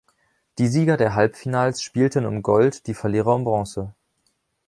Die 0.57 0.65
Sieger 0.67 0.97
der 0.97 1.13
Halbfinals 1.13 1.83
spielten 1.83 2.25
um 2.25 2.41
Gold, 2.41 2.87
die 2.87 2.95
Verlierer 2.95 3.35
um 3.35 3.43
Bronze. 3.43 3.93